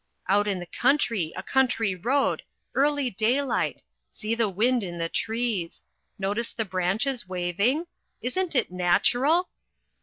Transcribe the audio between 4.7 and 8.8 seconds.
in the trees! Notice the branches waving? Isn't it